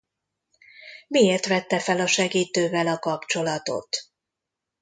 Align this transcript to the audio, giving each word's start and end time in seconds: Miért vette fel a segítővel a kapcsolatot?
Miért 1.07 1.45
vette 1.47 1.79
fel 1.79 1.99
a 1.99 2.07
segítővel 2.07 2.87
a 2.87 2.99
kapcsolatot? 2.99 3.97